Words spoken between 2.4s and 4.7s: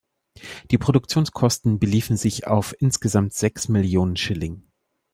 auf insgesamt sechs Millionen Schilling.